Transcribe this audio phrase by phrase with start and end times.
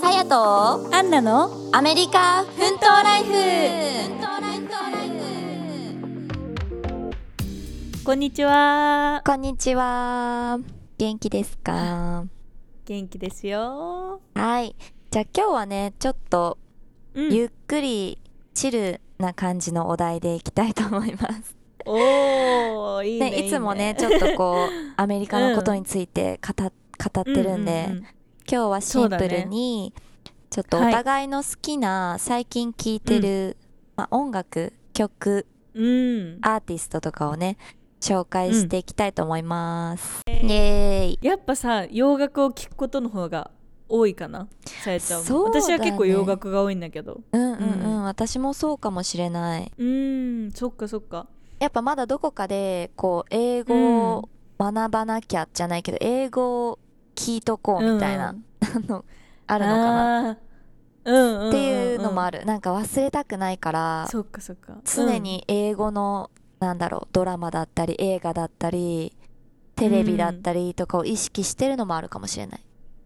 [0.00, 3.32] さやとアンナのアメリカ奮闘ライフ
[8.04, 10.58] こんにちはこんにちは。
[10.98, 12.24] 元気ですか？
[12.86, 14.20] 元気ですよ。
[14.34, 14.74] はい。
[15.10, 16.58] じゃあ今日はね、ちょっと
[17.14, 17.32] うん。
[17.34, 18.18] ゆっくり
[18.54, 21.56] チルな感じのお題でいきたいと思います。
[21.86, 26.72] おーいいねね、いつもね、ちょょっとこう、アメリカのことについて語っ
[27.14, 27.88] 語ってるんで、
[28.52, 29.94] 今日はシンプルに、
[30.50, 33.56] ちょっとお互いの好きな、最近聴いてる、
[33.94, 36.38] まあ、音楽、曲、うん。
[36.42, 37.58] アーティストとかをね、
[38.00, 40.22] 紹介していきたいと思います。
[40.26, 41.18] イエーイ。
[41.22, 43.52] やっぱさ洋楽を聴くことの方が
[43.88, 44.48] 多いかな？
[44.82, 45.26] さやちゃんね。
[45.30, 47.20] 私は結構洋楽が多いんだけど。
[47.30, 48.02] うんうんうん、うん。
[48.02, 49.70] 私もそうかもしれない。
[49.78, 51.28] うーんそっかそっか。
[51.60, 56.80] やっぱまだどこかでこう英語を学ばなきゃじゃないけど、英語を
[57.20, 58.44] 聞いとこうみたいな、うん。
[58.64, 59.04] あの
[59.46, 60.20] あるのかな。
[60.20, 60.36] うん
[61.04, 61.48] うんうんうん。
[61.48, 64.78] っていうのもある、なんか忘れたくないからそっかそっか。
[64.84, 69.16] 常に英語の、なんだろうドラマだったり映画だったり
[69.76, 72.60] テレビだったりとかを意識してるのもあるかもしれない、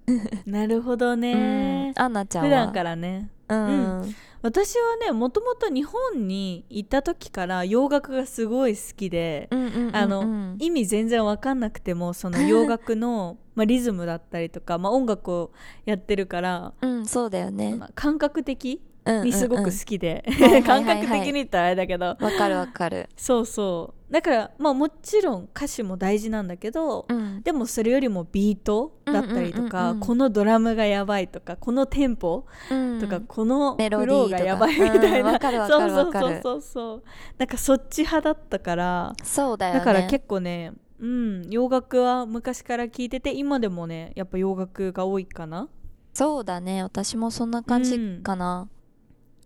[0.09, 0.13] う
[0.51, 1.93] んなるほどね。
[1.97, 2.49] うん、アンナちゃんは。
[2.49, 3.31] 普段からね。
[3.49, 4.07] うん、う
[4.45, 9.97] 私はねもともと日本に行った時から洋楽がすごい好きで、うんうんうんうん。
[9.97, 15.51] あの意味全然分かんなくてもその洋楽のまあリズムだったりとか、まあ、音楽を
[15.87, 17.75] やってるから、うんそうだよね。
[17.75, 20.25] まあ感覚的にすごく好きで、
[20.67, 22.07] 感覚的に言ったらあれだけど。
[22.07, 23.09] わかるわかる。
[23.17, 24.13] そうそう。
[24.13, 27.43] だからまあもちろん歌詞も大事なんだけど、うん。
[27.43, 33.01] でもそれよりもビートだったりとか、うんうんうんうんこのドラムがやばいとかこのテンポうん。
[33.01, 35.51] とか、このメロフディーがやばいみたいな、うんわか。
[35.51, 36.27] るわかるわかる。
[36.27, 37.03] そうそうそうそうそう。
[37.39, 39.79] なんかそっち派だったからそうだよね。
[39.81, 45.69] だから結構ねうん洋楽は昔から聞いてて今でもねやっぱ洋楽が多いかな。
[46.13, 46.83] そうだね。
[46.83, 48.69] 私もそんな感じかな、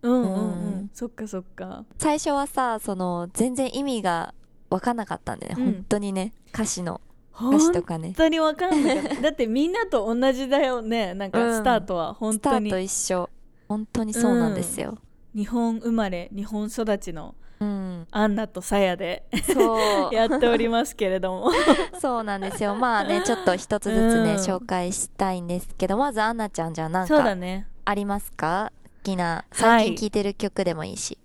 [0.01, 0.41] うんうんうん、う
[0.83, 0.89] ん。
[0.93, 1.85] そっかそっか。
[1.97, 4.33] 最初はさその全然意味が
[4.69, 5.73] 分かんなかったんだよね、うん。
[5.73, 6.33] 本当にね。
[6.53, 7.01] 歌詞の。
[7.31, 8.13] 本歌詞とかね。
[8.17, 9.21] 当にわかんなかった。
[9.21, 11.13] だってみんなと同じだよね。
[11.13, 12.13] なんかスタートは。
[12.13, 13.29] 本当に、スタート一緒。
[13.69, 14.97] 本当にそうなんですよ、
[15.35, 19.25] 日本生まれ日本育ちのうん、アンナとサヤで
[20.11, 21.51] やっておりますけれども。
[21.99, 22.73] そうなんですよ。
[22.73, 24.37] まあねちょっと一つずつね、うん。
[24.37, 27.67] 紹介したいんですけどまずアンナちゃんじゃあ何かね。
[27.83, 28.71] ありますか？
[28.78, 29.85] 好きなはい。
[29.85, 31.17] 最近聴いてる曲でもいいし、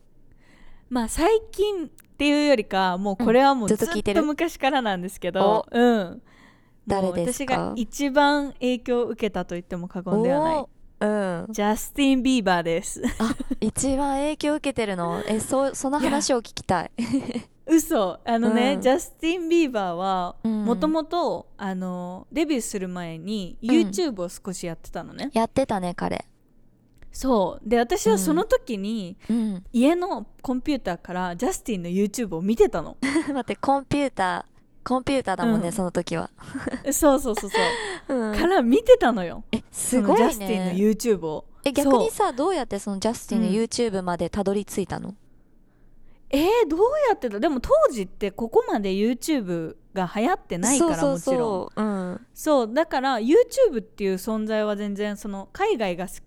[0.89, 4.21] まあ最近っていうよりかもうこれはもううんずっと聞いてる？
[4.21, 6.23] と昔からなんですけど、うん。
[6.87, 7.55] 誰ですか？
[7.55, 10.65] 私が一番影響を受けたと言っても過言ではない。
[11.01, 11.47] うん。
[11.51, 13.03] ジャスティン・ビーバーです。
[13.61, 15.23] 一番影響を受けてるの？
[15.27, 16.91] えそその話を聞きたい。
[17.67, 18.21] 嘘。
[18.25, 18.81] あのね、うん。
[18.83, 20.65] ジャスティン・ビーバーはうん。
[20.65, 23.71] もともとあのデビューする前にうん。
[23.71, 26.27] YouTube を少しやってたのね、やってたね彼
[27.15, 27.69] そう。
[27.69, 29.65] で私はその時にうん。
[29.73, 32.99] 家のコンピューターからジャスティンの YouTube を見てたの。
[33.33, 34.55] 待ってコンピューター
[34.87, 35.73] コンピューターだもんね、うん。
[35.73, 36.29] その時は、
[36.93, 37.59] そうそうそうそ
[38.09, 38.13] う。
[38.15, 38.37] うん。
[38.37, 39.45] から見てたのよ。
[39.51, 41.47] えすごいそのジャスティンのね YouTube を。
[41.65, 45.15] え逆にさどうやってそのジャスティンのうん YouTube までたどり着いたの、
[46.29, 52.21] えー、どうやってたでも当時ってここまで YouTube が流行ってないからもちろん。
[52.35, 56.23] そう、だから YouTube っていう存在は全然その海外がす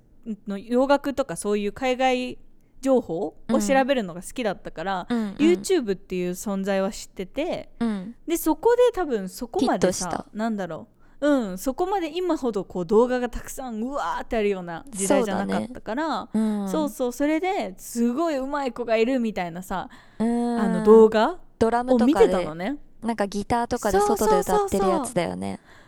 [0.47, 2.37] の洋楽とかそういう海外
[2.81, 5.33] 情報を調べるのが好きだったから、うんうん。
[5.35, 8.15] YouTube っていう存在は知っててうん。
[8.27, 10.97] でそこで多分そこまでさなんだろう。
[11.19, 16.89] うんそこまで今ほどこう動画がたくさんうわーってあるような時代じゃなかったからそう,、うん。
[16.89, 19.89] そうそれですごい上手い子がいるみたいなさ、
[20.19, 20.59] うん。
[20.59, 22.77] あの動画ドラムを見てたのね。
[23.01, 25.59] なんかギターとかで外で歌ってるやつだよね。
[25.59, 25.86] そう、うんそれをわ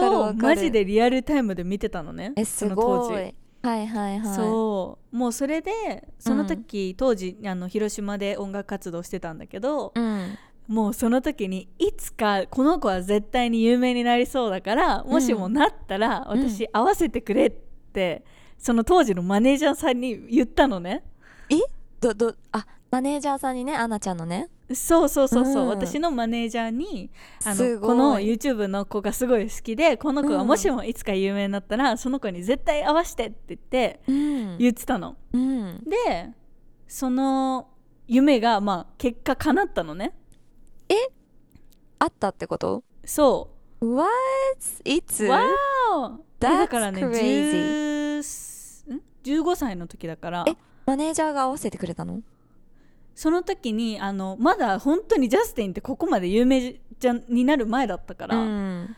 [0.00, 0.38] かるわかる。
[0.38, 3.12] マジでリアルタイムで見てたのねえすその当時。
[3.12, 3.34] ごい。
[3.62, 4.36] はいはいはい。
[4.36, 5.16] そう。
[5.16, 10.38] もうそれでその時、当時あの広島で音楽活動してたんだけど、うん。
[10.68, 16.50] もうその時にいつかこの子は絶対に有名になりそうだからもしもなったらうん。
[16.50, 18.24] 私合わせてくれって、
[18.58, 21.04] その当時のマネージャーさんに言ったのね。
[22.02, 25.68] どどあマネージャーさんにねアンナちゃんのねそうそうそうそう、うん。
[25.68, 27.10] 私のマネージャーに
[27.44, 34.58] あのこの YouTube の子がすごい好きでこの子がもしもいつか有名になったら、その子に絶対合わせてって言ってうん。
[34.58, 35.16] 言ってたの。
[35.32, 35.82] うん。
[35.84, 36.30] で
[36.88, 37.68] その
[38.06, 40.14] 夢がまあ結果叶ったのね。
[41.98, 42.82] あったってこと？
[43.04, 44.10] そ What?
[44.84, 45.42] いつうわー
[46.40, 48.18] え That's だからね crazy
[48.88, 50.44] 10ん？15歳の時だから。
[50.48, 52.20] えマネージャーが合わせてくれたの？
[53.14, 58.96] その時にあのまだ本当にジャスティンってここまで有名じゃになる前だったから、うん。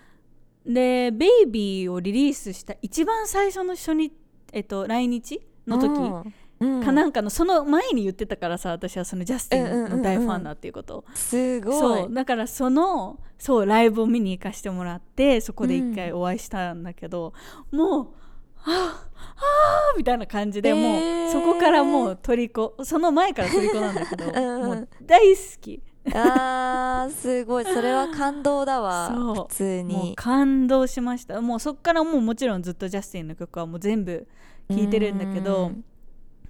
[0.66, 4.12] でベイビーをリリースした一番最初の初日、
[4.52, 6.82] えっと、来日の時、うん。
[6.82, 10.98] かなんかのその前に言ってたからさ私はそのジャスティンの大ファンだっていうこと。
[10.98, 11.74] を、すごい。
[11.78, 12.14] そう。
[12.14, 17.34] だからそのそうライブを見に行かしてもらってそこで一回お会いしたんだけど、
[17.70, 18.23] もうは
[18.66, 24.24] あはあみたいな感じで、えもーうそこからもう虜その前から虜なんだけど
[24.64, 25.82] もう大好き。
[26.12, 27.64] あーすごい。
[27.64, 30.14] それは感動だわ普通に。
[30.16, 31.40] 感動しました。
[31.40, 34.26] もうそっからもうもちろんずっとジャスティンの曲はもう全部
[34.70, 35.84] 聴いてるんだけど、うん。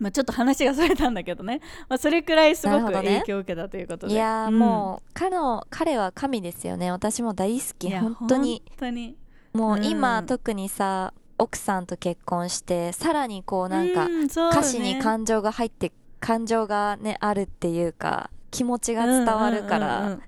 [0.01, 4.15] まあ、ちょっと話がそれたんだけどね、まあ、それくらいすごく影響を受けたということで。
[4.15, 4.59] いやー、ん。
[4.59, 6.91] もう彼の彼は神ですよね。
[6.91, 8.63] 私も大好き本当に。
[8.71, 9.17] 本当に。
[9.53, 10.27] もう今、うん。
[10.27, 14.07] 特にさ奥さんと結婚してさらにこうなんか
[14.51, 20.23] 歌詞に感情が入って感情がねあるっていうか気持ちが伝わるかうんうんうんらうん。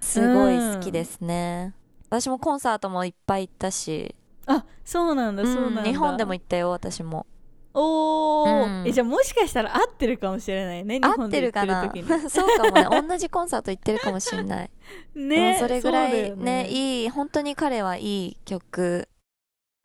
[0.00, 1.74] すごい好きですね、
[2.08, 4.14] 私もコンサートもいっぱい行ったし、
[4.46, 7.26] あそうなんだそうなんだ、うん日本でも行ったよ私も。
[7.74, 8.88] おー、うん。
[8.88, 11.82] えじゃあもしかしたら合ってるかもしれないね日合ってるかな？
[12.30, 14.70] そうかもね同じコンサート行ってるかもしれない。
[15.14, 16.68] ねうんそれぐらいそうだよね。
[16.70, 19.08] いい本当に彼はいい曲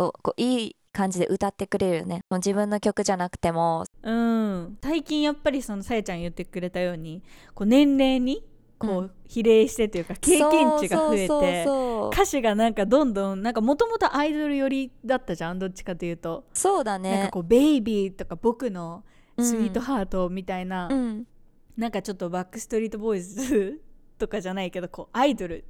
[0.05, 2.21] をこういい感じで歌ってくれるよね。
[2.29, 3.85] もう自分の曲じゃなくても。
[4.03, 4.77] うん。
[4.81, 7.23] 最近やっぱりそのさやちゃん言ってくれたように
[7.55, 8.43] こう年齢に
[8.77, 9.11] こう、うん。
[9.25, 11.65] 比例してというか経験値が増えて
[12.15, 17.11] 歌詞がなんかどんどんなんかもともとアイドル寄りだったじゃんどっちかというと、そうだね。
[17.17, 19.03] なんかこう「ベイビー」とか「僕の
[19.39, 21.27] スイートハート」みたいな、うん。
[21.75, 23.81] なんかちょっとバックストリートボーイズ
[24.19, 25.65] とかじゃないけどこうアイドル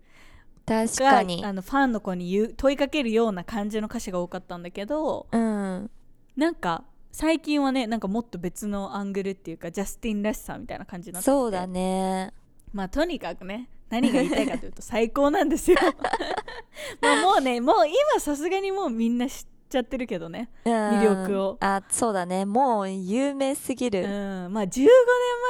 [0.65, 1.43] 確がかに。
[1.43, 5.89] あのファンの子に言う問いかけるような感じの歌詞が多かったんだけどうん。
[6.35, 11.31] なんか最近はねなんかもっと別のアングルっていうかジャスティンらしさみたいな感じになってきて。
[11.31, 12.33] そうだね。
[12.71, 15.77] まあとにかくね何が言いたいかというと最高なんですよ。
[17.01, 20.49] まあもうねもう今さすがにもうみんな知っちゃってるけどね。
[20.65, 21.57] 魅力を。
[21.59, 22.45] あそうだね。
[22.45, 23.91] もう有名すぎうん。
[23.91, 24.87] るまあ15年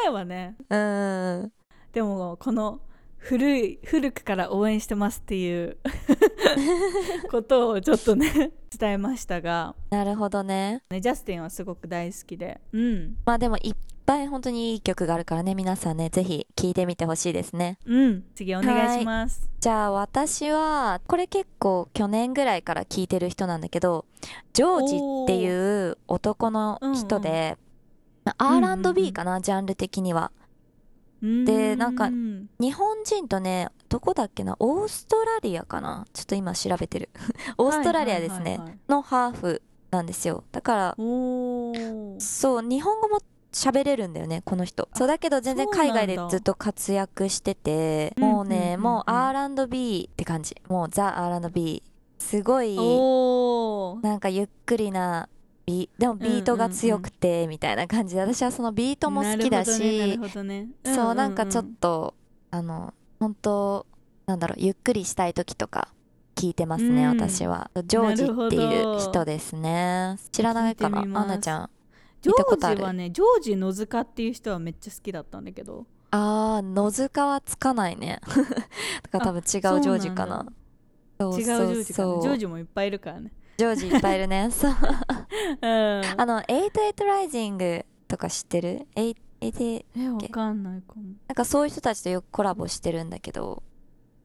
[0.06, 0.56] 前はね。
[0.69, 0.77] う
[1.45, 1.51] ん。
[1.94, 2.81] でもこの
[3.23, 5.77] 古い古くから応援してますっていう
[7.31, 10.83] ことをちょっとね伝えましたが、なるほどね。
[10.89, 12.59] ね、ジャスティンはすごく大好きで。
[12.73, 13.15] うん。
[13.25, 13.75] まあでもいっ
[14.05, 17.77] ぱい本当にいい曲があるからね皆さんねぜひ聴いてみてほしいですね。
[17.85, 18.23] うん。
[18.35, 19.49] 次お願いします。
[19.57, 24.05] じゃあ私はこれ結構去年ぐらいから聴いてる人なんだけど
[24.51, 27.57] ジョージっていう男の人で、
[28.25, 28.85] まあうんうんうん。
[28.85, 30.33] R&B かな、ジャンル的には
[31.45, 36.05] でなんかうん日本人とねどこだっけなオーストラリアかな？
[36.11, 37.09] ちょっと今調べてる。
[37.57, 39.61] オーストラリアですね、はいはいはいはいのハーフ
[39.91, 40.43] なんですよ。
[40.51, 43.19] だからそう日本語も
[43.53, 44.89] 喋れるんだよねこの人。
[44.95, 48.73] そうだけど全然海外でずっと活躍しててうんもうね、うんうん。
[48.73, 50.57] うんもう R&B って感じ。
[50.67, 51.83] もうザ R&B
[52.17, 52.75] すごい
[54.01, 55.29] なんかゆっくりな
[55.65, 60.19] ビでもビートが強くてみたいな感じで、私はそのビートも好きだし、
[60.83, 62.15] そうなんかちょっと
[62.51, 63.86] あの本当
[64.25, 65.89] なんだろうゆっくりしたい時とか
[66.36, 67.19] 聞いてますね、うん。
[67.19, 67.71] 私は。
[67.86, 70.18] ジョージっていう人ですね。
[70.31, 71.69] 知らないかなアンナちゃん。
[72.21, 75.86] ジョージはねジョージ野塚っていう人はめっちゃ好きだったんだけど。
[76.12, 78.21] あー野塚はつかないね。
[79.04, 80.45] だから多分違うジョージかな。
[81.19, 82.13] そう違うジョージかな。
[82.13, 83.31] そうジョージもいっぱいいるからね。
[83.57, 84.50] ジョージいっぱいいるね。
[84.51, 84.75] そう
[85.62, 86.22] うん。
[86.22, 89.15] あの88ライジングとか知ってる？8
[89.51, 91.03] 88えわかんないかも。
[91.27, 93.63] なんかそういう人たちとよくコラボしてるんだけど。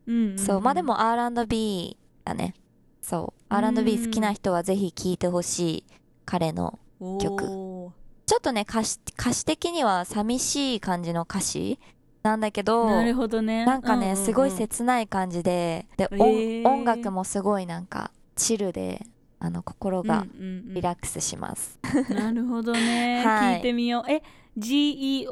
[0.06, 0.38] うんうんん。
[0.38, 2.54] そうまあでも R&B だね。
[3.00, 3.42] そう。
[3.48, 5.84] R&B 好きな人はぜひ聴いてほしい
[6.24, 6.78] 彼の
[7.20, 7.92] 曲。
[8.26, 11.78] ちょっとね歌詞歌詞的には寂しい感じの歌詞
[12.22, 13.64] なんだけどなるほどね。
[13.64, 14.24] なんかね、うううん。
[14.24, 15.86] すごい切ない感じで。
[15.96, 16.68] で、音へー。
[16.68, 19.06] 音楽もすごいなんかチルで
[19.40, 21.78] あの心がリラックスします、
[22.10, 23.56] なるほどね、はい。
[23.56, 24.10] 聞いてみよう。
[24.10, 24.22] え
[24.58, 25.26] GEORGE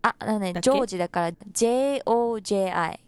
[0.00, 0.70] ああのねだっけ？
[0.70, 2.98] ジョージだから JOJI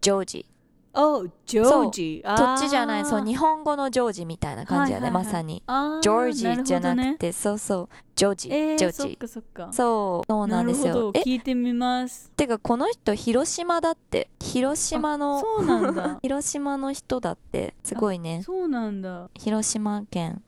[0.00, 0.46] ジョージ
[0.94, 1.90] おジョー。
[1.90, 3.06] ジそっちじゃない。
[3.06, 5.62] そう日本語のジョージみたいな感じやね、まさに。
[5.66, 7.18] あジョージじゃなくて。
[7.28, 7.88] てそうそう。
[8.14, 9.72] ジョージ、ジョージかそっか。
[9.72, 11.10] そうそうなんですよ。
[11.14, 12.30] え聞いてみます。
[12.36, 14.28] てかこの人広島だって。
[14.40, 16.18] 広島のそうなんだ。
[16.22, 17.74] 広島の人だって。
[17.84, 18.42] すごいね。
[18.44, 19.30] そうなんだ。
[19.34, 20.42] 広島県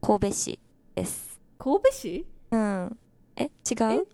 [0.00, 0.58] 神戸市
[0.94, 1.40] です。
[1.58, 2.26] 神戸市？
[2.52, 2.98] うん。
[3.36, 4.06] え違う？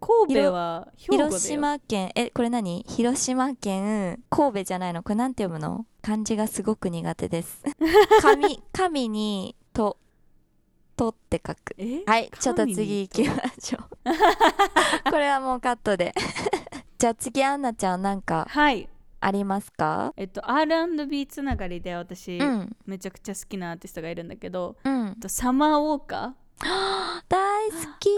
[0.00, 2.84] 神戸は広島県えこれ何？
[2.88, 5.02] 広島県神戸じゃないの？
[5.02, 5.86] これなんて読むの？
[6.02, 7.62] 漢字がすごく苦手です。
[8.22, 9.96] 神神にと
[10.96, 11.74] とって書く。
[11.78, 12.02] え？
[12.06, 13.88] はいちょっと次行きましょう。
[15.10, 16.14] これはもうカットで。
[16.98, 18.88] じゃあ次アンナちゃんなんかはい。
[19.20, 20.12] ありますか？
[20.16, 22.76] えっと R&B つながりで私、うん。
[22.86, 25.08] めちゃくちゃ好きなアーティストがいるんだけど、うん。
[25.08, 26.34] えっとサマーウォーカ
[27.28, 27.38] 大
[27.70, 28.08] 好き。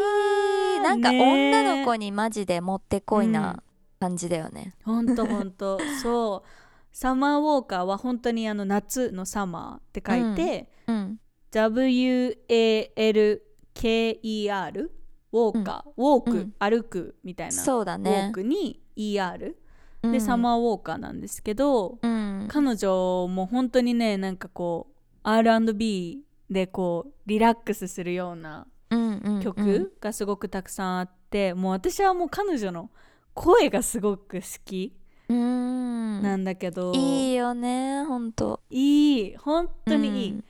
[0.83, 3.63] なんか女の子にマジでもってこいな
[4.01, 6.49] 感じだよね、ーほんとほんとそう。
[6.93, 11.21] サマーウォーカーは本当にあの夏のサマーって書いて、うん、
[11.53, 12.37] WALKER
[15.33, 16.55] ウォーカー、ウォーク、うん。
[16.59, 17.55] 歩くみたいな。
[17.55, 18.31] ウォーそうだね。
[18.33, 19.55] クに ER
[20.03, 20.13] うん。
[20.13, 22.21] で、サマーウォーカーなんですけど、うん。
[22.51, 28.67] 彼女も本当にねなんかこう R&B でこうリラックスするようなうんうんうん
[29.43, 32.91] 曲がすごくたくさんあって、もう私はもう彼女の
[33.35, 34.95] 声がすごく好き。
[35.29, 36.23] うん。
[36.23, 38.61] なんだけど、いいよねほんと。
[38.71, 40.45] いい本当にいい、うん。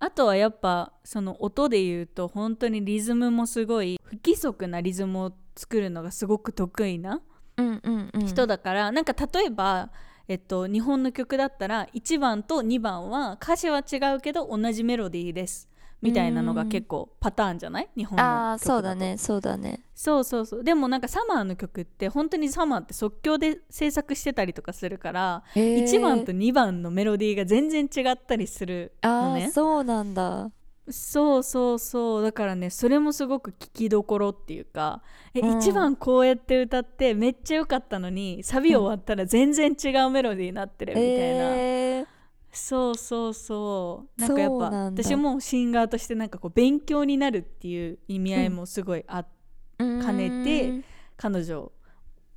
[0.00, 7.22] あとはやっぱその音で言うと本当にリズムもすごい不規則なリズムを作るのがすごく得意な
[7.56, 8.26] うんうんうん。
[8.26, 9.90] 人だから、なんか例えば、
[10.26, 15.68] えっと、日本の曲だったら1番と2番は歌詞は違うけど同じメロディーです
[16.04, 17.88] みたいなのが結構パターンじゃない？
[17.96, 19.16] 日本の曲ああそうだとね。
[19.18, 19.80] そうだね。
[19.94, 20.64] そうそうそう。
[20.64, 25.84] でもなんかサマーの曲って本当にサマーって即興で制作してたりとかするから、へー。
[25.84, 29.46] 1番と2番のメロディーが全然違ったりするあのね。
[29.46, 30.50] あそうなんだ。
[30.90, 32.22] そうそうそう。
[32.22, 35.58] だからねそれもすごく聞きどころっていうかえ、うん。
[35.58, 41.14] 1番こうやって歌ってめっちゃ良かったのにサビ終わったら全然違うメロディーになってるみたいな、
[41.56, 42.13] えー
[42.54, 44.20] そうそうそう。
[44.20, 49.30] なんかやっぱ私もシンガーとしてなんかこう勉強になるっていう意味合いもすごいあって、
[49.78, 51.72] 兼ねて彼女を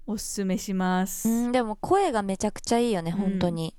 [0.08, 3.18] おすすめします、うんでも声がめちゃくちゃいいよねうん。
[3.18, 3.76] 本当に。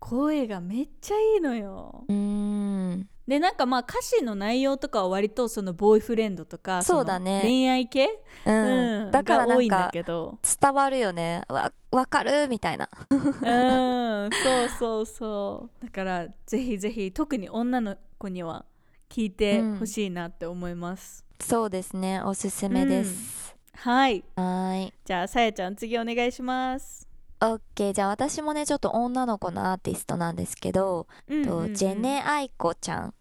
[0.00, 2.04] 声がめっちゃいいのよ。
[2.08, 7.42] うんでなんかまあ歌詞の内容とかは割とそのボーイフレンドとかそうだね。
[7.42, 8.08] 恋愛系、
[8.46, 9.10] うん。
[9.10, 10.38] だから多いんだけど。
[10.60, 11.42] 伝わるよね。
[11.48, 12.48] わわかる？
[12.48, 12.88] みたいな。
[13.10, 14.30] うん。
[14.32, 15.84] そうそうそう。
[15.84, 18.64] だからぜひぜひ特に女の子には
[19.10, 22.22] 聞いてほしいなって思います、そうですね。
[22.22, 24.24] おすすめです、はい。
[24.36, 24.94] はーい。
[25.04, 27.06] じゃあさやちゃん次お願いします。
[27.40, 27.92] オッケー。
[27.92, 31.68] じゃあ私もねちょっと女の子のアーティストなんですけど、うんうんうん。
[31.68, 33.14] とジェネアイコちゃん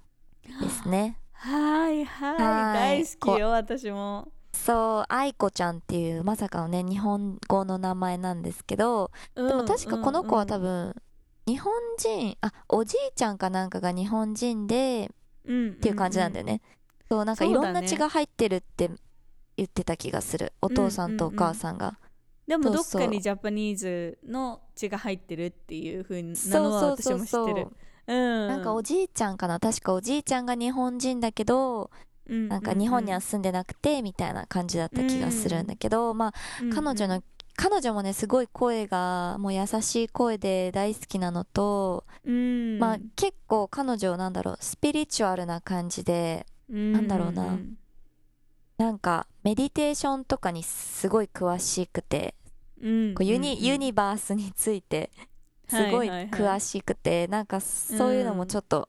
[0.62, 1.20] ですね。
[1.34, 3.04] はいはいはい。
[3.04, 4.32] 大好きよ私も。
[4.54, 10.94] そう愛子ちゃんっていうまさかのね日本語の名前なんですけどででも確かこの子は多分、
[11.46, 15.12] 分日本人あおじいちゃんかなんかが日本人で
[15.46, 16.62] うん、っっていう感じなんだよね、
[17.10, 18.92] そうなんかいろんな血が入ってるって
[19.56, 20.54] 言ってた気がする。
[20.62, 21.98] お父さんとお母さんが、
[22.46, 22.84] でもどっそう。
[22.84, 27.18] そうかにジャパニーズの血が入ってるっていう風なそうのはそうそう。
[27.20, 27.68] 私も知ってる
[28.08, 28.48] うん。
[28.48, 29.60] なんかおじいちゃんかな？
[29.60, 31.92] 確かおじいちゃんが日本人だけど
[32.28, 36.34] ななんか日本には住んでなくてみたいな感じだった気がするんだけど、まあ
[36.74, 37.24] 彼女の
[37.56, 42.80] 彼女もねすごい声がもう優しい声で大好きなのと、うん。
[42.80, 47.58] まあ結構彼女なんだろうスピリチュアルな感じでなんだろうな。
[48.78, 52.36] なんかメディテーションとかにすごい詳しくて、
[52.80, 55.10] うんこうユニうんユニバースについて
[55.68, 56.18] すごいはいはい。
[56.20, 58.88] はい詳しくて、なんかそういうのもちょっと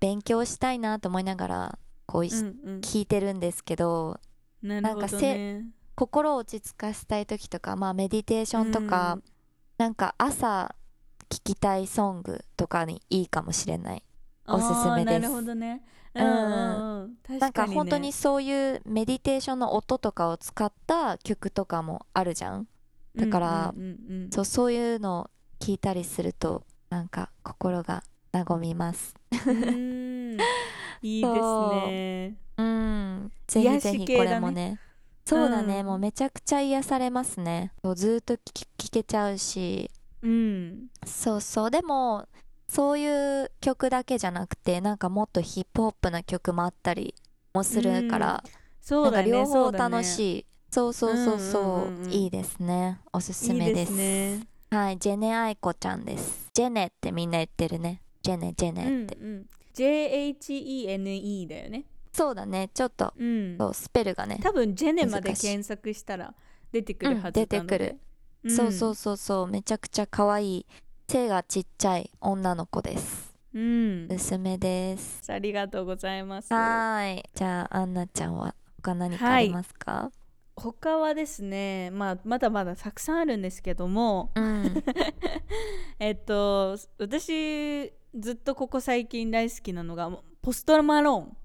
[0.00, 2.80] 勉強したいなと思いながらこうい、うんうん。
[2.80, 4.20] 聞いてるんですけど
[4.62, 5.64] なるほどね。
[5.94, 9.18] 心を落ち着かせたい時とか、まあ、メディテーションとか、
[9.78, 10.74] なんか朝
[11.28, 14.02] 聴きたいソングとかにいいかもしれない。
[14.46, 15.20] おすすめです。
[15.20, 15.82] なるほどね。
[16.14, 17.38] ううん。
[17.38, 22.68] なんか本当にそういうメディテーションの音とかを使った曲とかもあるじゃん。
[23.16, 29.14] だからうんうんうんうんそうそういうのを聞いたりするとなんか心が和みます。
[29.46, 30.36] うん。
[31.02, 32.36] いいですね。
[32.56, 32.62] う。
[32.62, 33.32] ん。
[33.46, 34.80] ぜひぜひこれもね。
[35.24, 35.86] そうだね、うん。
[35.86, 37.72] もうめちゃくちゃ癒されますね。
[37.82, 39.90] そうずーっと聞聞けちゃうし。
[40.22, 40.86] うん。
[41.04, 41.70] そうそう。
[41.70, 42.26] でも
[42.68, 47.14] そういう曲だけじゃなくてなんかもっとヒップホップな曲もあったり
[47.54, 48.44] もするから、
[48.80, 49.96] そうだねなんか両方そうだね。
[49.96, 50.46] 楽しい。
[50.70, 53.00] そうそうそうそう,、うんういいですね。
[53.12, 53.92] おすすめです。
[53.92, 56.50] いいねはいジェネアイコちゃんです。
[56.52, 58.02] ジェネってみんな言ってるね。
[58.22, 59.46] ジェネジェネって、うんうん。
[59.74, 61.84] JHENE だよね。
[62.12, 62.70] そうだね。
[62.74, 63.56] ちょっとうん。
[63.58, 64.40] そうスペルがね。
[64.42, 66.34] 多分ジェネまで検索したら
[66.72, 67.98] 出てくるはずうん出てくる。
[68.48, 69.46] そうそうそうそう。
[69.46, 70.66] めちゃくちゃ可愛い
[71.08, 73.34] 背がちっちゃい女の子です。
[73.54, 75.32] うん、おすすめです。
[75.32, 76.52] ありがとうございます。
[76.52, 77.24] はーい。
[77.34, 80.10] じゃあアンナちゃんは他何かありますか、
[80.56, 84.82] 他はですね、まあ、まだまだたくさんあるんですけどもうん。
[86.00, 90.10] えっと私ずっとここ最近大好きなのが
[90.40, 91.36] ポストマローン。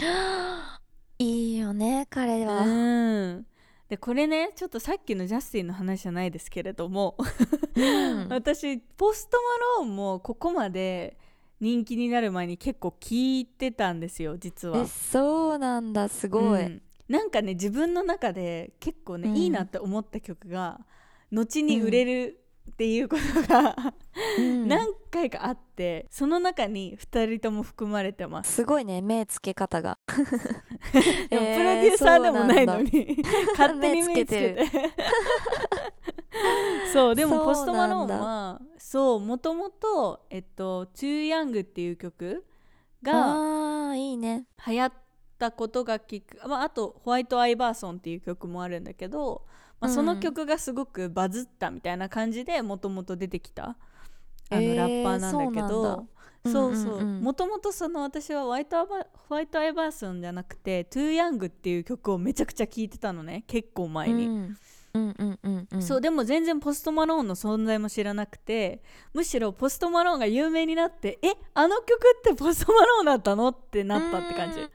[1.20, 2.68] いいよね彼は、う
[3.38, 3.46] ん。
[3.88, 7.16] でこれねちょっとさっきのジャスティンの話じゃないですけれども、
[7.76, 8.28] うん。
[8.34, 9.38] 私ポスト
[9.78, 11.16] マローンもここまで
[11.60, 14.80] 人気になる前に結構聞いてたんですよ実は。
[14.80, 14.86] え。
[14.86, 19.36] そうなんだすごい、うんなんかね自分の中で結構ね、うん。
[19.36, 20.80] いいなって思った曲が
[21.30, 23.74] 後に売れるっていうことが、
[24.38, 24.68] うん。
[24.68, 28.52] 何回かあってその中に2人とも含まれてます。
[28.52, 29.98] すごいね目つけ方が。
[31.30, 33.16] でもえープロデューサーでもないのに
[33.56, 34.66] 勝手に目つけてて。
[36.92, 42.44] そうでもポストマローンはそうもともとえっと「Too Young」っていう曲
[43.02, 44.46] があーいいね。
[44.66, 44.92] 流行っ
[45.38, 49.46] たことがきっか、まあ、あと「ホワイト・アイバーソン」っていう曲もあるんだけど、
[49.80, 49.94] まあ、うん。
[49.94, 53.76] その曲がすごくバズったみたいな感じでもともと出てきた
[54.50, 56.50] あのえーラッパーなんだけどだ。
[56.50, 57.04] そうそう。
[57.04, 64.56] もともとその私はホワイトアバホワイトアイバーソンじゃなくて「トゥーヤングっていう曲をめちゃくちゃ聴いてたのね結構前に、うん。
[64.94, 65.82] うんうんうんうん。
[65.82, 71.84] そうでも全然ポストマローンの存在も知らなくてむしろポストマローンが有名になってえあの曲
[72.18, 73.48] ってポストマローンだったの？
[73.48, 74.60] ってなったって感じ。
[74.60, 74.70] うん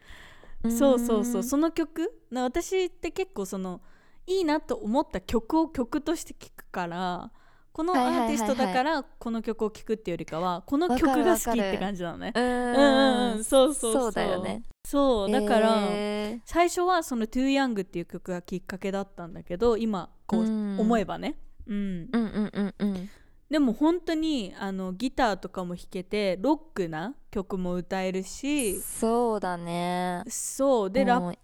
[0.69, 1.43] そうそうそう。
[1.43, 2.11] その曲？
[2.31, 3.81] な私って結構その
[4.25, 7.31] いいなと思った曲を曲として聴くから
[7.73, 12.31] このアーティストだからこの曲を聴くっていうよりかはこの曲が好きって感じなのね。
[12.35, 13.37] ううんうん。
[13.37, 13.43] うん。
[13.43, 14.01] そうそうそう。
[14.03, 14.63] そうだよね。
[14.85, 15.31] そう。
[15.31, 20.79] だから、え最初はその「Too Young」っていう曲がきっかけだったんだけど今こううん。
[20.79, 21.35] 思えばね、
[21.67, 23.09] うん、ーうんうんうんうん
[23.49, 28.81] でも本当にあのギターとかも弾けてロックな曲も歌えるし。
[28.81, 30.23] そうだね。
[30.27, 30.91] そう。
[30.91, 31.07] で、うん。
[31.07, 31.37] ラッ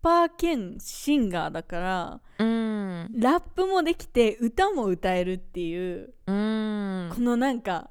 [0.00, 3.08] パー兼シンガーだからうん。
[3.14, 7.10] ラップもできて歌も歌えるっていううん。
[7.12, 7.90] このなんか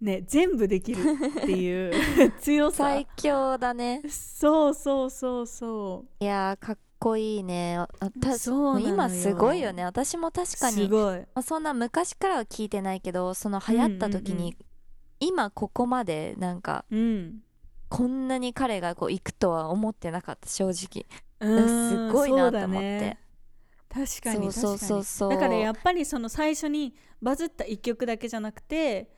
[0.00, 1.92] ね全部できるっていう
[2.40, 2.84] 強さ。
[2.84, 4.02] 最強だね。
[4.08, 7.78] そうそうそうそいやーかっこいいね。
[7.78, 7.88] あ
[8.20, 9.84] たそう今すごいよね。
[9.84, 10.88] 私も確うかに。
[10.88, 14.56] まあ、そんな昔からは聞いてないけどその流行った時に、うんうん
[15.20, 17.40] 今ここまでなんかうん。
[17.88, 21.06] こんなに彼がこう行くとは思ってなかった正直。
[21.40, 22.08] うん。
[22.08, 22.78] すごいなと思って。
[22.78, 23.18] ね。
[23.88, 25.30] 確かにそうそうそうそう。
[25.30, 25.50] 確かに。
[25.52, 29.10] だからやっぱりその最初にバズった1曲だけじゃなくて、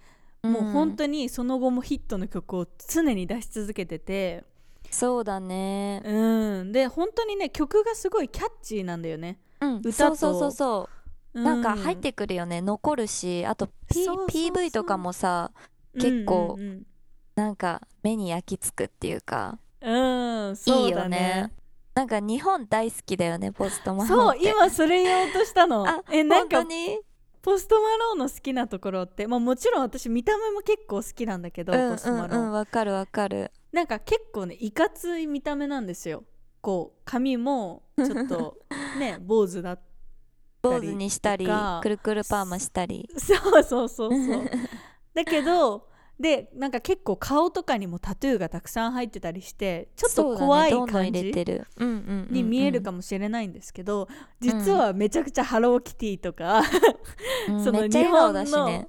[0.43, 4.45] もう本当にその後もヒットの曲を常に出し続けてて
[4.91, 6.03] そうだね。
[6.05, 6.73] うん。
[6.73, 9.77] で本当にね曲がすごいキャッチーなんだよね、うん。
[9.79, 9.93] 歌と。
[9.93, 10.89] そうそうそうそ
[11.35, 11.41] う。
[11.41, 12.61] うなんか入ってくるよね。
[12.61, 13.47] 残るし。
[13.47, 14.27] あと、P、そうそうそう。
[14.27, 15.53] PV とかもさ
[15.95, 16.87] 結構うん
[17.37, 19.95] なんか目に焼き付くっていうかうん。
[19.95, 21.19] うん、うんいそいうよだね。
[21.19, 21.53] ね
[21.95, 25.87] なんか日本大好きだよねポストマローンそう今それ言おうとしたの。
[25.87, 26.65] あえなんか
[27.43, 36.25] ポストマローンの好きなところって、まあ、もちろん私見た目も結構好きなんだけど、うんポストマローン、うんうんわかるわかるなんか結構ねいかつい見た目なんですよ。
[36.61, 38.59] こう髪もちょっと
[38.99, 39.79] ね坊主だ
[40.63, 41.47] 坊主にしたり
[41.81, 43.09] くるくるパーマしたり。
[43.17, 44.51] そうそうそうそう。
[45.15, 45.89] だけど
[46.21, 51.33] でなんか結構顔とかにもタトゥーがたくさん入ってたりしてちょっと怖い感じ
[52.31, 54.07] に見えるかもしれないんですけど、
[54.39, 56.63] 実はめちゃくちゃハローキティとか、
[57.49, 58.89] うんそのめっちゃ笑顔だしね。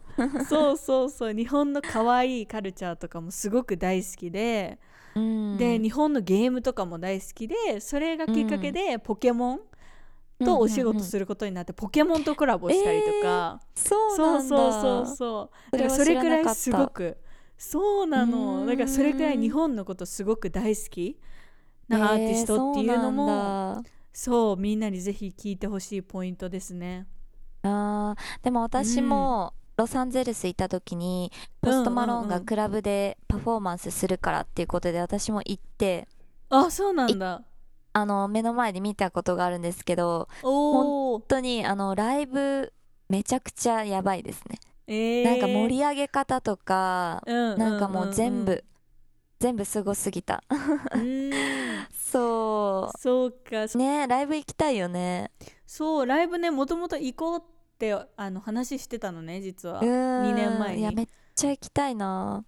[0.50, 4.78] そうそうそう日本の可愛いカルチャーとかもすごく大好きで、
[5.16, 5.58] うん。
[5.58, 9.60] で日本のゲームとかも大好きでそれがきっかけでポケモン
[10.44, 14.56] とお仕事することになって、ポケモンとコラボしたりとか、そうそなんだ。
[14.56, 15.90] うそうそうそう。
[15.90, 17.18] それくらいすごく
[17.64, 18.66] そうなの。
[18.66, 21.20] だからそれくらい日本のことすごく大好き。
[21.88, 27.08] なアーティストっていうのも、えーそうみんなにぜひ聞いてほしいポイントですね。
[27.62, 28.44] あー。
[28.44, 36.10] でも私もロサンゼルス行った時にポストマローンがクラブでパフォーマンスするからっていうことで私も行って。
[36.50, 37.44] あそうなんだ。
[37.94, 42.74] あの目の前で見たことがあるんですけど本当にあのライブ
[43.10, 44.60] めちゃくちゃやばいですね、
[44.94, 48.64] えー、なんか盛り上げ方とかうんなんかもう全部、ん
[49.42, 50.44] 全部すごすぎた。
[50.94, 51.32] うんうん。
[51.92, 53.66] そそうか。
[53.74, 55.32] うねライブ行きたいよね。
[55.66, 57.42] そうライブねもともと行こうっ
[57.80, 59.80] てあの話してたのね実は。
[59.80, 60.26] うーん。
[60.26, 60.82] 2年前に。
[60.82, 62.46] いやめっちゃ行きたいな。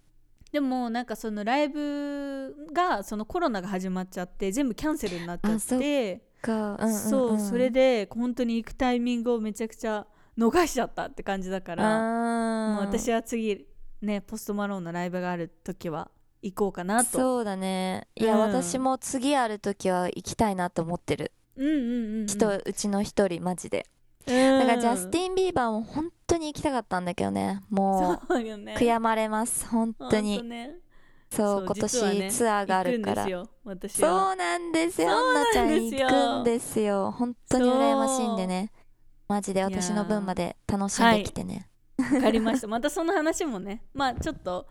[0.52, 11.98] でもなんかそのライブがそのコロナが始まっちゃって全部キャンセルになっちゃっってか、うんうんうん、そうそれで本当に行くタイミングをめちゃくちゃ逃しちゃったって感じだから
[12.74, 13.66] もう私はは次
[14.02, 16.10] ねポストマローンのライブがある時は
[16.42, 17.18] 行こうかなと。
[17.18, 18.06] そうだね。
[18.16, 18.40] いや、うん。
[18.40, 22.26] 私も次ある時は行きたいなと思ってる、うんうんうんうん。
[22.26, 23.86] 人うちの一人マジで。
[24.26, 27.62] だだからジャスティン・ビーバーも本当に行きたかったんだけどね。
[27.70, 30.42] もそう悔やまれます本当に。
[30.42, 30.76] ね。
[31.30, 33.24] そう今実はね年ツアーがあるから。
[33.24, 35.10] そうなんですよ。
[35.10, 37.10] アンナちゃん行くんですよ。
[37.10, 38.70] 本当に羨ましいんでね
[39.28, 41.68] マジで私の分まで楽しんできてね。
[41.98, 42.66] わかりました。
[42.68, 44.66] またその話もねまあちょっと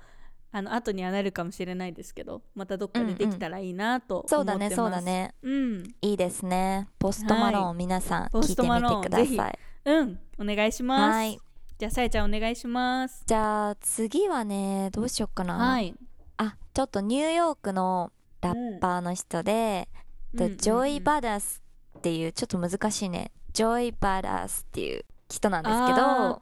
[0.52, 5.34] あの後にはなるかもしれないですけどまたどっかでできたらいいなと思ってます、そうだねそうだね。
[5.42, 5.84] うん。
[6.02, 6.88] いいですね。
[7.00, 9.60] ポストマローン、皆さんポ聞いてみてください。
[9.86, 10.20] うん。
[10.40, 11.16] お願いします。
[11.16, 11.40] はい。
[11.80, 13.24] じゃあさえちゃんお願いします。
[13.26, 15.96] じゃあ次はねどうしようかな、はい。
[16.38, 18.12] あちょっとニューヨークの
[18.42, 19.90] ラッパーの人で、
[20.38, 21.64] とジョイ・バダス
[21.98, 26.42] っていうちょっと難しいねジョイ・バダスっていう人なんですけど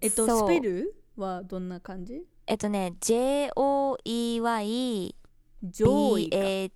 [0.00, 2.22] えっとスペルはどんな感じ？
[2.46, 5.14] えっとね JOEY
[5.62, 6.36] ジョイか。
[6.36, 6.72] BA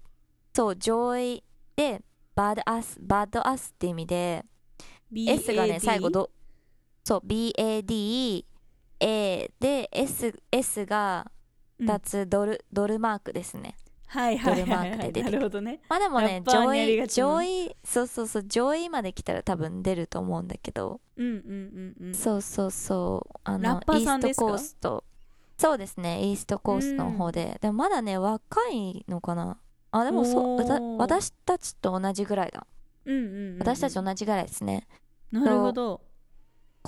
[0.54, 1.44] そうジョイ
[1.76, 2.02] で
[2.34, 4.44] badass badass って意味で
[5.14, 6.30] S がね BAD 最後ど
[7.04, 8.44] そう BADA
[9.00, 11.30] で S, S が
[11.80, 13.76] 2つドル、ドルマークですね
[14.08, 15.80] はいはいはいなるほどね。
[15.88, 17.42] まあでもねジョにありがちな。
[17.44, 21.34] イジョイそうそうそうジョイまで来たら多分出ると思うんだけど、うんうん
[22.00, 22.14] うんうん。
[22.14, 23.40] そうそうそう。
[23.44, 24.46] あのラッパーさんですか？
[24.46, 25.04] イーストコースト。
[25.58, 29.58] そうですねイーストコーストの方で、でもまだね若いのかな。
[29.90, 32.66] あでもそう私たちと同じぐらいだ。
[33.04, 33.58] うんうんうんうん。
[33.58, 34.86] 私たち同じぐらいですね。
[35.30, 36.00] なるほど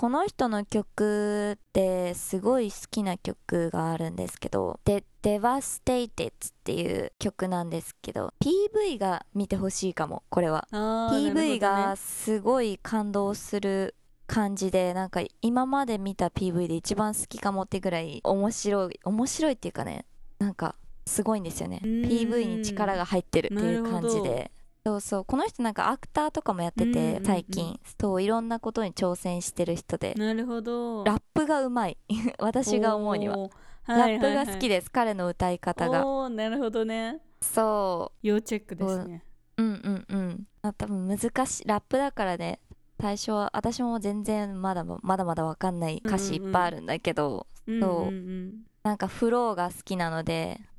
[0.01, 6.33] この人の曲ってすごい好きな曲があるんですけど「で Devastated」っ
[6.65, 10.67] ていう曲なんですけど PV が見てほしいかもこれは。
[10.73, 13.95] PV ねがすごい感動する
[14.27, 20.07] 感じでなんか今まで見た PV で一番好きかもってぐらい面白い面白いっていうかね
[20.39, 21.79] なんかすごいんですよね。
[21.85, 24.51] PV に力が入ってるっていう感じで
[24.85, 25.25] そうそう。
[25.25, 27.79] この人なんかアクターとかもやってうんうんうんて最近。
[28.01, 30.14] そういろんなことに挑戦してる人で。
[30.14, 31.05] なるほど。
[31.05, 31.99] ラップがうまい。
[32.38, 33.38] 私が思うには。
[33.38, 33.53] おー。
[33.87, 36.07] ラップが好きでです彼の歌い方が。
[36.07, 37.21] おーなるほどね。
[37.40, 39.25] そ要チェックですね。
[39.57, 40.45] ううんうんうん。
[40.62, 41.69] あ多分難しい。
[41.69, 42.61] ラップだからね。
[43.01, 50.69] 最初は私も全然まだまだまだわかんない歌詞いっぱいあるんだけど、うんそううんなんかフローが好きなので、うんうんうんうん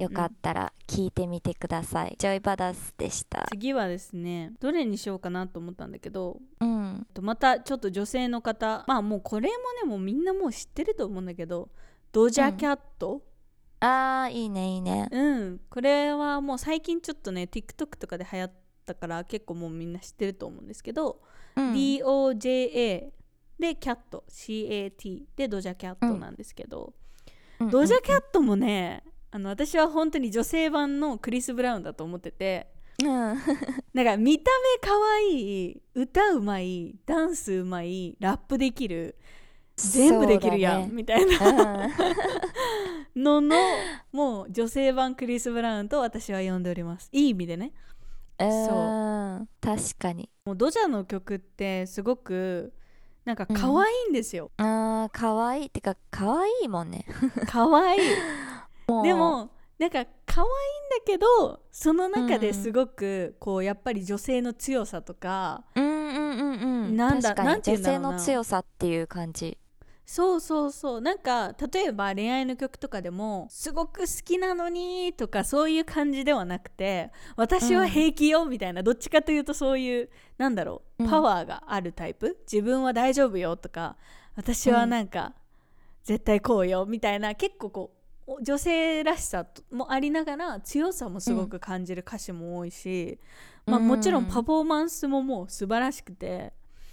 [0.00, 2.16] よかったら聞いてみてください。
[2.18, 3.46] ジョイバダスでした。
[3.50, 7.06] 次はですねどれにしようかなと思ったんだけどうん。
[7.12, 11.68] とまたちょっと女性の方まあもうこれもねもうみんなもう知ってると思うんだけど
[12.12, 13.22] ドジャキャット。
[13.80, 15.08] あーいいねいいね。
[15.10, 18.52] うん、これはもう最近ちょっとね TikTok とかで流行っ
[18.86, 21.20] たから結構もうみんな知ってると思うんですけど、
[21.56, 21.72] うん。
[21.72, 23.10] DOJA
[23.58, 24.24] でキャット。
[24.28, 26.92] CAT でドジャキャットなんですけど、
[27.58, 27.70] うん。
[27.70, 32.68] ドジャキャットもねあの私は本当に女性版のクリス・ブラウンだと思ってて。
[33.02, 33.08] うん。
[33.94, 34.50] なんか見た
[34.82, 39.16] 目かわいい歌うまいダンスうまいラップできる
[39.76, 41.38] 全部できるやん、そうみたいな。
[41.38, 41.94] だね
[43.16, 43.56] のの
[44.12, 47.08] もう女性版クリス・ブラウンと私は呼んでおります。
[47.12, 47.72] いい意味でね。
[48.38, 48.50] うん。
[48.66, 48.76] そう。
[48.76, 50.28] うん確かに。
[50.44, 52.74] もうドジャの曲ってすごく
[53.24, 55.64] なんか可愛いんですよ、あーかわい。
[55.64, 57.06] いってかかわいいもんね。
[57.46, 58.00] 可愛い
[59.02, 60.48] でもなんか可愛いん
[61.00, 66.96] だけどその中ですごくこうやっぱり女性の強さとか、うんうんうんうん。
[66.96, 69.58] なんだ確かに女性の強さっていう感じ。
[70.04, 71.00] そうそうそう。
[71.00, 81.10] なんか例えば恋愛の曲とかでもすごく好きなのにとかそういう感じではなくて私は平気よみたいな、どっちかというとそういうなんだろううん。
[81.10, 83.96] パワーがあるタイプ、自分は大丈夫よとか
[84.36, 85.34] 私はなんか、
[86.04, 88.01] 絶対こうよみたいな結構こうお
[88.40, 93.18] 女性らしさもありながら強さもすごく感じる歌詞も多いし、
[93.66, 96.52] まあ、もちろんパフォーマンスももう素晴らしくて。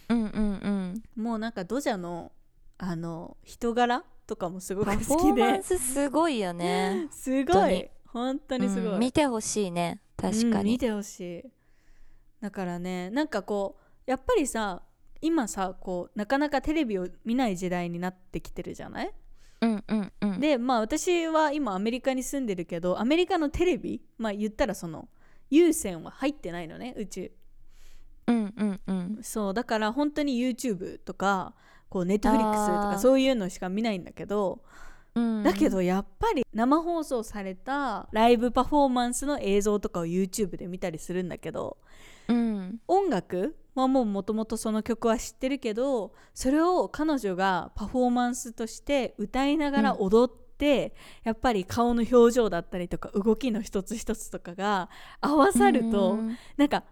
[0.09, 1.23] うんうんうん。
[1.23, 2.31] もうなんかドジャの
[2.79, 7.07] あの人柄とかもすごくパ好きフォーマンでスすごいよね。
[7.13, 7.53] すごい。
[7.53, 7.89] 本当に。
[8.05, 8.99] 本当にすごい、うん。
[8.99, 10.01] 見てほしいね。
[10.17, 10.51] 確かに。
[10.51, 11.43] うん見てほしい。
[12.41, 14.81] だからねなんかこうやっぱりさ
[15.21, 19.13] 今さこうなかなかテレビを見ない時代になってきてるじゃない？
[19.61, 20.39] うんうんうん。
[20.39, 25.09] でまあ私は今アメリカに住んでるけどアメリカのテレビまあ言ったらその
[25.49, 27.31] 有線は入ってないのねうち
[28.27, 29.19] うんうんうん。
[29.21, 31.53] そうだから本当に YouTube とか
[31.89, 34.61] こう Netflix とかそういうのしか見ないんだけど
[35.15, 35.43] うん。
[35.43, 41.77] だけどやっぱり生放送されたライブパフォーマンスの映像とかを YouTube で見たりするんだけど
[42.27, 42.79] うん。
[42.87, 54.89] 音楽はもうもともとその曲は知ってるけどそれを彼女がパフォーマンスとして歌いながら踊って、やっぱり顔の表情だったりとか動きの一つ一つとかが
[55.21, 56.37] 合わさると、うん。
[56.57, 56.83] なんか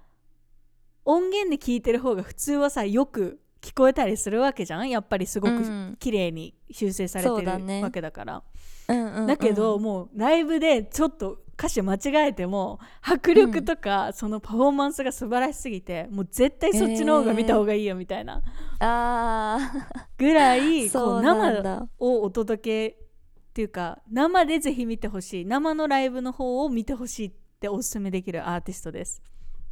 [1.03, 4.89] 音源で聴いてる方が普通はさよく聞こえたりするわけじゃん？
[4.89, 5.97] やっぱりすごくうん。
[5.99, 8.43] 綺麗に修正されてるわけだから、
[8.87, 9.27] うんうんうん。
[9.27, 18.43] だけどもうライブでちょっと歌詞間違えても迫力とか、そのパフォーマンスが素晴らしすぎてもう絶対そっちの方が見た方がいいよみたいな。
[18.79, 19.73] あ
[20.17, 21.87] ぐらーいこ そう生だ。
[21.97, 25.45] をお届けっていうか生でぜひ見てほしい。
[25.45, 29.23] 生のライブの方を見てほしいっておすすめできるアーティストです。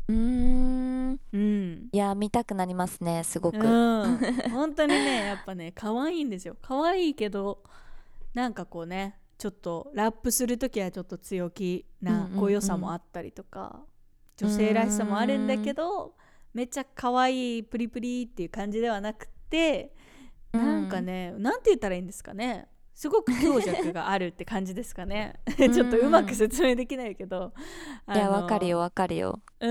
[0.08, 1.20] うーん。
[1.34, 1.90] うん。
[1.92, 4.18] いや見たくなりますねすごく、うん、
[4.52, 6.56] 本当にねやっぱね可愛いんですよ。
[6.62, 7.64] 可愛いけど
[8.34, 12.34] なんかこうねちょっとラップする時はちょっと強気うんうんうん。
[12.34, 13.86] なこう良さもあったりとか、
[14.38, 16.16] 女性らしさもあるんだけど
[16.54, 19.94] めっちゃ可愛いプリプリっていう感じではなくて
[20.52, 25.42] なんかね、なんて言ったらいいんですかねすごく強弱があるって感じですかね。
[25.58, 27.52] ちょっとうまく説明できないけど、
[28.08, 29.42] いやあのわかるよわかるよ。
[29.60, 29.70] う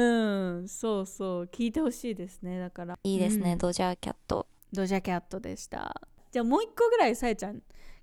[0.62, 1.44] んそうそう。
[1.46, 2.98] 聞いてほしいですねだから。
[3.02, 3.58] いいですね、うん。
[3.58, 4.46] ドジャーキャット。
[4.70, 5.98] ドジャキャットでした。
[6.32, 7.62] じゃあもう一個ぐらいさえちゃん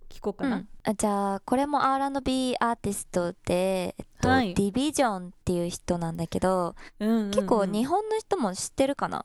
[0.10, 0.68] 聞こうかな、うん。
[0.84, 4.56] あじゃあこれも R&B アーティストで、えっとはい。
[4.56, 7.32] ディビジョンっていう人なんだけど、うんうんうん。
[7.32, 9.24] 結構日本の人も知ってるかな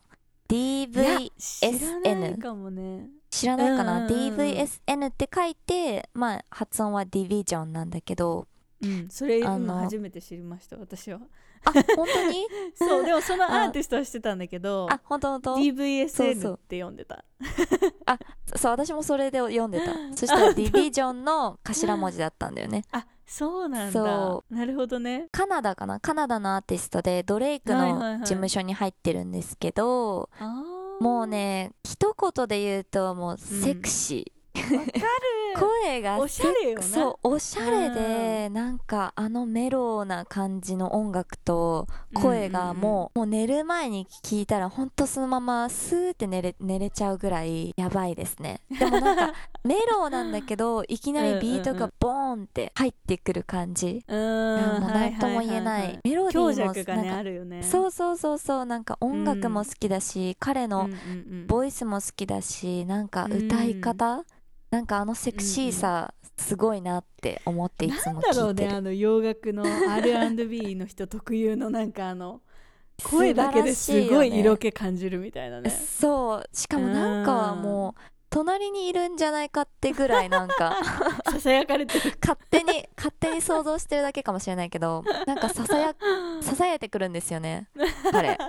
[0.50, 1.62] ？DV いや知
[2.04, 4.07] らないかもね知らないかな、うん。
[4.07, 8.46] うんうんうん DVSN って書いてまあ発音はディビジョンなんだけど
[8.83, 9.09] うん。
[9.09, 11.20] それ今初めて知りました私は。
[11.64, 12.46] あ本当に？
[12.77, 17.25] そうでもそのアーティストは知ってたんだけどあ本当本当？DVSN って読んでた。
[18.55, 19.92] そう私もそれで読んでた。
[20.14, 22.85] そしたらディビジョンの頭文字だったんだよね。
[22.92, 23.92] あそうなんだ。
[23.92, 25.27] そなるほどね。
[25.33, 25.99] カナダかな？
[25.99, 28.18] カナダのアーティストでドレイクはいはいはい。
[28.18, 35.02] の事務所に入ってるんですけど、あーもうね一言で言うともうセクシー、わかる。
[35.59, 48.61] 声がおしゃれよなそうおしゃれでなんかあのメローな感じの音楽と声がもう,、もう寝る前に聞いたらほんとそのままスーって寝れ寝れちゃうぐらいやばいですね。
[48.79, 54.81] でもなんか メローなんだけどいきなりビートがボーンって入ってくる感じ、うん。
[54.81, 57.62] 何とも言えない,、メロディーも強ねあるよね。
[57.62, 60.99] そうそうそうそうなんか音楽も好きだし、彼のうんうん
[61.40, 61.47] うん。
[61.47, 64.25] ボイスも好きだしなんか歌い方、
[64.70, 72.42] なんかあのセクシーさすごいなって思っていつもなんだろ聞いてる、うねあの洋楽の R&B の人特有のなんかあの
[73.02, 75.70] 声だけですごい色気感じるみたいなね。
[75.70, 76.48] そう。
[76.57, 78.00] しかもなんかはもう
[78.31, 80.76] 隣にいるんじゃないかってぐらいなんか
[81.31, 82.18] ささやかれてる。
[82.20, 85.94] 勝手に勝手に想像してるだけかもしれないけどなんかささや
[86.40, 87.68] ささやいてくるんですよね
[88.11, 88.37] 彼。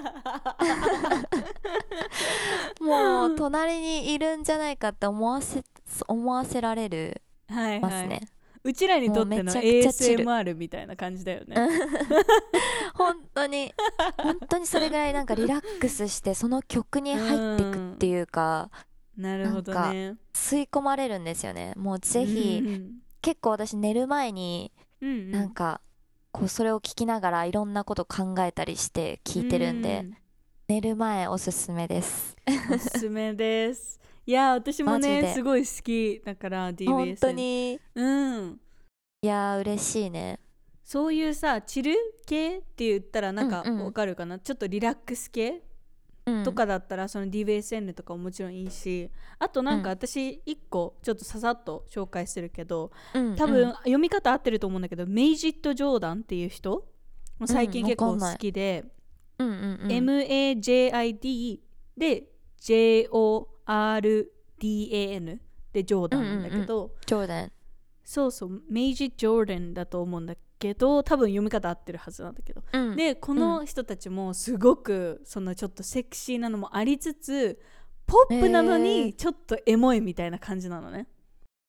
[2.82, 5.64] もう隣にいるんじゃないかって思わせ
[6.08, 8.22] 思わせられるはいはい、ますね、
[8.64, 10.26] うちらにとってのもうめちゃくちゃチル。
[10.26, 11.56] ASMR みたいな感じだよね。
[12.94, 13.74] 本当に。
[14.18, 18.70] 本当にそれぐらいなんかリラックスしてその曲に入っていくっていうか
[19.16, 20.18] なるほどね。
[20.34, 21.74] 吸い込まれるんですよね。
[21.78, 24.72] もうぜひ、うん結構私寝る前に
[25.02, 25.32] うんうん。
[25.32, 25.82] なんか
[26.32, 30.06] こうそれを聞きながらいろんなこと考えたりして聞いてるんで、
[30.68, 32.36] 寝る前おすすめです。
[32.46, 35.34] うんおすすめです いや私もマジで。
[35.34, 36.22] すごい好き。
[36.26, 37.80] だから DBS 本当に。
[37.96, 38.60] うん。
[39.22, 40.42] いやー嬉しいね。
[40.84, 43.86] そういうさチル系って言ったらなんかうんうん。
[43.86, 45.64] わかるかな、ちょっとリラックス系
[46.26, 46.44] うん。
[46.44, 49.10] とかだったらその DBSN とかももちろんいいし
[49.40, 49.96] あとなんかうん。
[49.96, 56.72] 私一個ちょっとささっと紹介するけどうん多分うん読み方合ってると思うんだけど、メイジット・ジョーダンっていう人？
[57.40, 58.84] もう最近うん結構好きで、
[59.40, 59.90] うんうんうん。
[59.90, 61.60] MAJID
[61.96, 62.30] で
[63.68, 65.40] JORDAN
[65.74, 67.52] でジョーダンなんだけど、ジョーダン。
[68.04, 72.96] そうそうメイジ・ジョーダンだと思うんだけど多分読み方合ってるはずなんだけど、うん。
[72.96, 77.60] でこの人たちもすごくそのちょっとセクシーなのもありつつ
[78.06, 81.08] ポップなのにちょっとエモいみたいな感じなのね、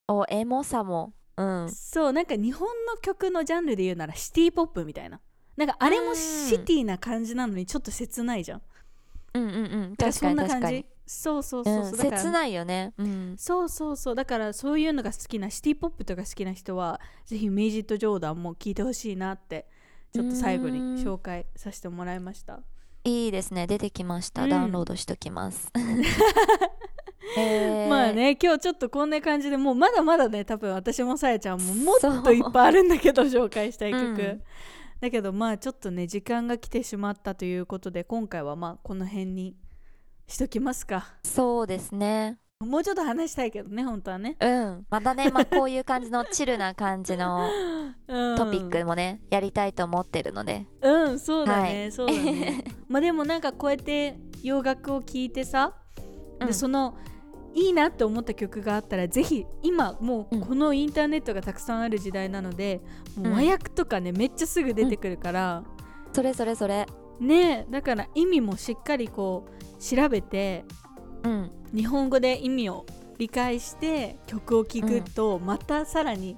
[0.06, 1.12] おエモさも。
[1.36, 1.70] うん。
[1.70, 5.20] そうなんか日本の曲のジャンルで言うならシティポップみたいな。
[5.56, 8.62] なんかあれもシティな感じなのにちょっと切ないじゃん。
[9.34, 9.58] うんうんう
[9.88, 9.96] ん。
[9.96, 10.76] 確かそんな感に確かに。
[10.78, 12.92] じそうそうそうそう、うん、だから切ないよね。
[12.98, 13.34] うん。
[13.38, 14.14] そうそうそう。
[14.14, 19.66] だからそういうのが好きなシティポップとか好きな人はぜひメイジット・ジョーダンも聴いてほしいなって
[20.12, 22.60] ちょっと最後に紹介させてもらいました。
[23.04, 23.66] いいですね。
[23.66, 24.50] 出てきました、うん。
[24.50, 25.72] ダウンロードしときます。
[27.88, 34.42] まあね今日ちょっとこんな感じでもうまだまだね多分私もさやちゃんももっといっぱいあるんだけど紹介したい曲、うん。
[35.00, 39.54] だけどまあちょっとね時間が来てしまったということで今回はまあこの辺に
[40.28, 41.14] しときますか。
[41.24, 42.38] そうですね。
[42.60, 44.86] もうちょっと話したいけどね本当はね、うん。
[44.90, 47.48] またね、まあ、こういう感じのチルな感じの
[48.08, 50.66] うん、トピックもね、やりたいと思ってるので。
[50.82, 51.92] うんそうだね、はい。
[51.92, 52.64] そうだね。
[52.88, 55.74] まあでもなんかこうやって洋楽を聴いてさ
[56.40, 56.54] で、うん。
[56.54, 56.98] その
[57.54, 62.82] いいなって思った曲があったらぜひ今もうこのインターネットがたくさんある時代なので、
[63.16, 65.64] もう和訳とかねめっちゃすぐ出てくるから、
[66.12, 66.86] それそれそれ。
[67.20, 70.64] ねだから意味もしっかりこう調べて
[71.22, 71.50] うん。
[71.72, 72.86] 日本語で意味を
[73.18, 76.36] 理解して曲を聴くと、またさらに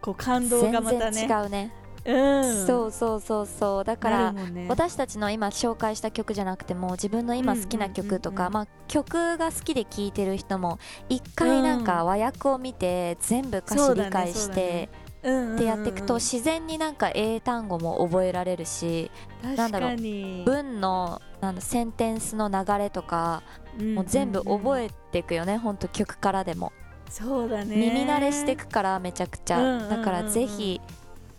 [0.00, 1.12] こう感動がまたね。
[1.12, 1.72] 全然違うね、
[2.04, 2.66] うん。
[2.66, 3.84] そうそうそうそう。
[3.84, 4.66] だからね。
[4.68, 14.88] 私たちの今紹介した曲じゃなくても自分の今好きな曲とか、まあ、曲が好きで聴いてる人も一回なんか和訳を見て全部歌詞理解して
[15.20, 19.10] ってやっていくと自然になんか英単語も覚えられるし
[19.42, 23.42] なんだろう文のあのセンテンスの流れとか
[23.80, 26.72] もう全部覚ええていくよねほんと曲からでも。
[27.10, 27.74] そうだね。
[27.76, 29.88] 耳慣れしていくからめちゃくちゃ。
[29.88, 30.80] だからぜひ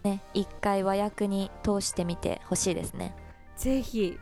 [0.03, 3.15] ね一回和訳に通してみてほしいですね。
[3.55, 4.17] ぜひ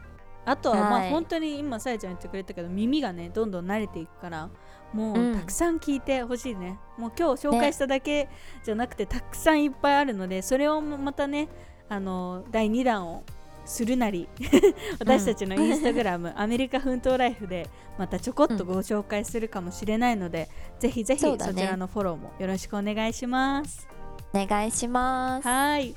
[0.48, 1.08] あとはまはい。
[1.10, 4.50] あ本当に今さやちゃん言ってくれたけど耳がねどんどん慣れていくから
[4.94, 5.36] もううん。
[5.38, 8.30] たくさん聞いてほしいね、もう今日紹介しただけ
[8.64, 11.50] じゃなくて、たくさんいっぱいあるのでそれをまたね
[11.90, 13.24] あの第2弾を
[13.66, 14.30] するなり
[15.00, 23.88] 私たちのインスタグラム、アメリカ奮闘ライフでまたちょこっとご紹介するかもしれないので、ぜひぜひそちらのフォローもよろしくお願いします。
[24.34, 25.48] お願いします。
[25.48, 25.96] はい。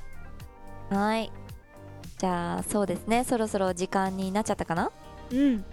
[0.91, 1.31] はい
[2.21, 3.25] じゃあそうですね。
[3.25, 4.91] そろそろ時間になっちゃったかな？
[5.33, 5.65] うん。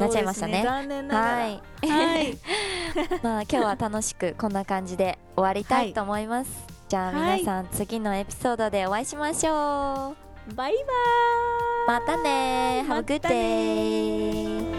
[0.00, 0.54] なっちゃいましたね。
[0.54, 1.26] そうです残念ながら。
[1.36, 1.62] はい。
[1.86, 2.38] はい。
[3.22, 6.50] まあ今日は楽しくこんな感じで終わりたいと思います、
[6.88, 10.16] じゃあはい皆さん次のエピソードでお会いしましょ
[10.50, 10.54] う。
[10.56, 12.00] バイバーイ。
[12.00, 14.74] またね Have a good day